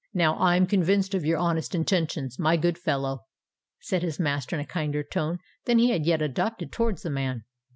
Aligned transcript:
"Now 0.15 0.35
I 0.39 0.55
am 0.55 0.65
convinced 0.65 1.13
of 1.13 1.25
your 1.25 1.37
honest 1.37 1.75
intentions, 1.75 2.39
my 2.39 2.57
good 2.57 2.75
fellow," 2.79 3.25
said 3.81 4.01
his 4.01 4.19
master, 4.19 4.55
in 4.55 4.59
a 4.59 4.65
kinder 4.65 5.03
tone 5.03 5.37
than 5.65 5.77
he 5.77 5.91
had 5.91 6.07
yet 6.07 6.23
adopted 6.23 6.71
towards 6.71 7.03
the 7.03 7.11
man. 7.11 7.43